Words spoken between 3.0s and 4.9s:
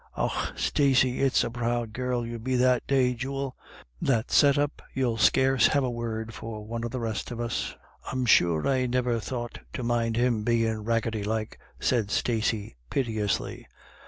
jewel; that set up,